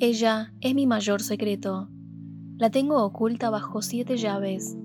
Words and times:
Ella 0.00 0.52
es 0.60 0.76
mi 0.76 0.86
mayor 0.86 1.20
secreto. 1.20 1.88
La 2.56 2.70
tengo 2.70 3.02
oculta 3.02 3.50
bajo 3.50 3.82
siete 3.82 4.16
llaves. 4.16 4.76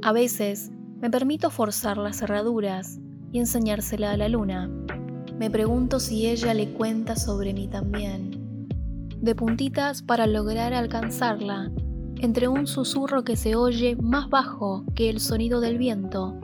A 0.00 0.12
veces 0.12 0.70
me 1.00 1.10
permito 1.10 1.50
forzar 1.50 1.98
las 1.98 2.18
cerraduras 2.18 3.00
y 3.32 3.40
enseñársela 3.40 4.12
a 4.12 4.16
la 4.16 4.28
luna. 4.28 4.70
Me 5.40 5.50
pregunto 5.50 5.98
si 5.98 6.28
ella 6.28 6.54
le 6.54 6.68
cuenta 6.68 7.16
sobre 7.16 7.52
mí 7.52 7.66
también. 7.66 8.68
De 9.20 9.34
puntitas 9.34 10.02
para 10.02 10.28
lograr 10.28 10.72
alcanzarla, 10.72 11.72
entre 12.20 12.46
un 12.46 12.68
susurro 12.68 13.24
que 13.24 13.34
se 13.34 13.56
oye 13.56 13.96
más 13.96 14.30
bajo 14.30 14.84
que 14.94 15.10
el 15.10 15.18
sonido 15.18 15.60
del 15.60 15.78
viento. 15.78 16.38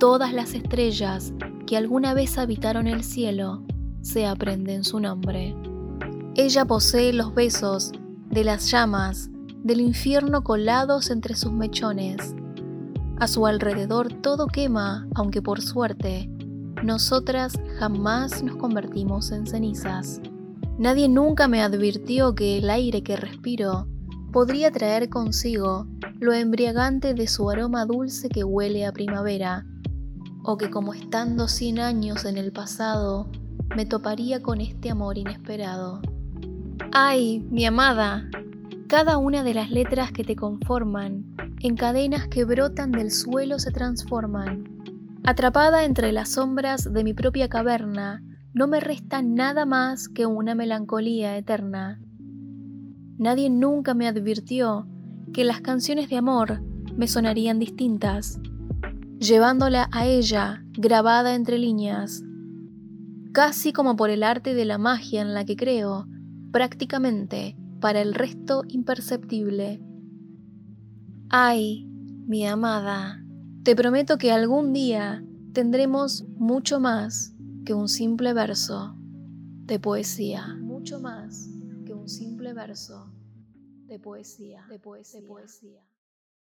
Todas 0.00 0.32
las 0.32 0.54
estrellas 0.54 1.32
que 1.68 1.76
alguna 1.76 2.14
vez 2.14 2.36
habitaron 2.36 2.88
el 2.88 3.04
cielo 3.04 3.62
se 4.00 4.26
aprenden 4.26 4.82
su 4.82 4.98
nombre. 4.98 5.54
Ella 6.34 6.64
posee 6.64 7.12
los 7.12 7.34
besos 7.34 7.92
de 8.30 8.42
las 8.42 8.70
llamas 8.70 9.28
del 9.62 9.82
infierno 9.82 10.42
colados 10.42 11.10
entre 11.10 11.34
sus 11.34 11.52
mechones. 11.52 12.34
A 13.18 13.28
su 13.28 13.46
alrededor 13.46 14.14
todo 14.14 14.46
quema, 14.46 15.06
aunque 15.14 15.42
por 15.42 15.60
suerte, 15.60 16.30
nosotras 16.82 17.52
jamás 17.78 18.42
nos 18.42 18.56
convertimos 18.56 19.30
en 19.30 19.46
cenizas. 19.46 20.22
Nadie 20.78 21.06
nunca 21.06 21.48
me 21.48 21.60
advirtió 21.60 22.34
que 22.34 22.56
el 22.56 22.70
aire 22.70 23.02
que 23.02 23.16
respiro 23.16 23.86
podría 24.32 24.70
traer 24.70 25.10
consigo 25.10 25.86
lo 26.18 26.32
embriagante 26.32 27.12
de 27.12 27.26
su 27.26 27.50
aroma 27.50 27.84
dulce 27.84 28.30
que 28.30 28.42
huele 28.42 28.86
a 28.86 28.92
primavera, 28.92 29.66
o 30.44 30.56
que 30.56 30.70
como 30.70 30.94
estando 30.94 31.46
cien 31.46 31.78
años 31.78 32.24
en 32.24 32.38
el 32.38 32.52
pasado, 32.52 33.28
me 33.76 33.84
toparía 33.84 34.40
con 34.40 34.62
este 34.62 34.90
amor 34.90 35.18
inesperado. 35.18 36.00
Ay, 36.94 37.40
mi 37.50 37.64
amada, 37.64 38.28
cada 38.86 39.16
una 39.16 39.42
de 39.42 39.54
las 39.54 39.70
letras 39.70 40.12
que 40.12 40.24
te 40.24 40.36
conforman, 40.36 41.24
en 41.60 41.74
cadenas 41.74 42.28
que 42.28 42.44
brotan 42.44 42.92
del 42.92 43.10
suelo 43.10 43.58
se 43.58 43.70
transforman. 43.70 44.64
Atrapada 45.24 45.84
entre 45.84 46.12
las 46.12 46.32
sombras 46.32 46.92
de 46.92 47.02
mi 47.02 47.14
propia 47.14 47.48
caverna, 47.48 48.22
no 48.52 48.66
me 48.66 48.78
resta 48.78 49.22
nada 49.22 49.64
más 49.64 50.10
que 50.10 50.26
una 50.26 50.54
melancolía 50.54 51.38
eterna. 51.38 51.98
Nadie 53.16 53.48
nunca 53.48 53.94
me 53.94 54.06
advirtió 54.06 54.86
que 55.32 55.44
las 55.44 55.62
canciones 55.62 56.10
de 56.10 56.18
amor 56.18 56.60
me 56.94 57.08
sonarían 57.08 57.58
distintas, 57.58 58.38
llevándola 59.18 59.88
a 59.92 60.04
ella 60.04 60.62
grabada 60.72 61.36
entre 61.36 61.56
líneas, 61.56 62.22
casi 63.32 63.72
como 63.72 63.96
por 63.96 64.10
el 64.10 64.22
arte 64.22 64.52
de 64.52 64.66
la 64.66 64.76
magia 64.76 65.22
en 65.22 65.32
la 65.32 65.46
que 65.46 65.56
creo, 65.56 66.06
prácticamente 66.52 67.56
para 67.80 68.00
el 68.00 68.14
resto 68.14 68.62
imperceptible. 68.68 69.82
Ay, 71.28 71.86
mi 72.26 72.46
amada, 72.46 73.24
te 73.64 73.74
prometo 73.74 74.18
que 74.18 74.30
algún 74.30 74.72
día 74.72 75.24
tendremos 75.52 76.24
mucho 76.36 76.78
más 76.78 77.34
que 77.64 77.74
un 77.74 77.88
simple 77.88 78.32
verso 78.34 78.96
de 78.98 79.80
poesía. 79.80 80.46
Mucho 80.60 81.00
más 81.00 81.48
que 81.86 81.94
un 81.94 82.08
simple 82.08 82.52
verso 82.52 83.12
de 83.86 83.98
poesía. 83.98 84.66
De 84.68 84.78
poesía. 84.78 85.20
Poesía. 85.26 85.82